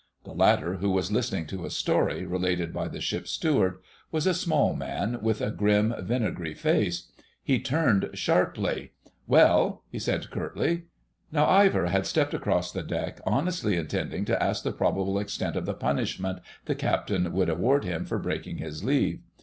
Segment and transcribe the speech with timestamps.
[0.23, 3.77] The latter, who was listening to a story related by the Ship's Steward,
[4.11, 7.11] was a small man, with a grim vinegary face.
[7.43, 9.15] He turned sharply— [#] Master at Arms.
[9.27, 10.85] "Well?" he said curtly.
[11.31, 15.67] Now Ivor had stepped across the deck, honestly intending to ask the probable extent of
[15.67, 19.19] the punishment the Captain would award him for breaking his leave.